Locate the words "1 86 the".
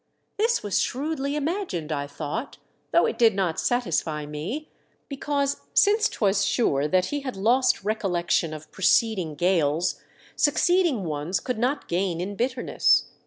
8.63-8.65